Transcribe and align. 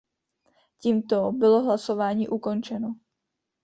Tímto 0.79 1.31
bylo 1.31 1.63
hlasování 1.63 2.27
ukončeno. 2.27 2.95